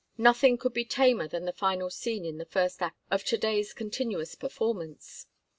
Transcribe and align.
Nothing 0.17 0.57
could 0.57 0.73
be 0.73 0.83
tamer 0.83 1.27
than 1.27 1.45
the 1.45 1.53
final 1.53 1.91
scene 1.91 2.25
in 2.25 2.39
the 2.39 2.45
first 2.45 2.81
act 2.81 2.97
of 3.11 3.23
to 3.25 3.37
day's 3.37 3.71
continuous 3.71 4.33
performance. 4.33 5.27